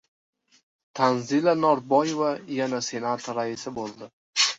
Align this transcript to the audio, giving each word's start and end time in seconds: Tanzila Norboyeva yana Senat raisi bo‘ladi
Tanzila 0.97 1.53
Norboyeva 1.65 2.31
yana 2.61 2.81
Senat 2.87 3.29
raisi 3.39 3.75
bo‘ladi 3.77 4.09